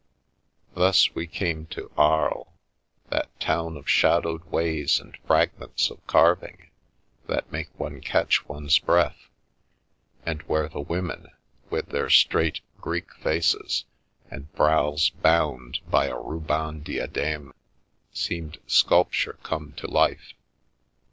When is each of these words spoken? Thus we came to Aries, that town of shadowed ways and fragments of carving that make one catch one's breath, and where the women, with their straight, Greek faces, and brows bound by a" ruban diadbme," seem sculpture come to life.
Thus 0.73 1.13
we 1.13 1.27
came 1.27 1.67
to 1.67 1.91
Aries, 1.95 2.45
that 3.09 3.39
town 3.39 3.77
of 3.77 3.87
shadowed 3.87 4.43
ways 4.45 4.99
and 4.99 5.15
fragments 5.27 5.91
of 5.91 6.07
carving 6.07 6.71
that 7.27 7.51
make 7.51 7.69
one 7.79 8.01
catch 8.01 8.49
one's 8.49 8.79
breath, 8.79 9.29
and 10.25 10.41
where 10.47 10.67
the 10.67 10.81
women, 10.81 11.27
with 11.69 11.89
their 11.89 12.09
straight, 12.09 12.61
Greek 12.79 13.13
faces, 13.13 13.85
and 14.31 14.51
brows 14.53 15.11
bound 15.11 15.77
by 15.87 16.07
a" 16.07 16.15
ruban 16.15 16.83
diadbme," 16.83 17.53
seem 18.11 18.53
sculpture 18.65 19.37
come 19.43 19.71
to 19.73 19.85
life. 19.85 20.33